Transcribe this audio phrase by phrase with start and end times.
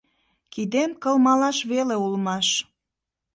[0.53, 2.47] Кидем кылмалаш веле улмаш.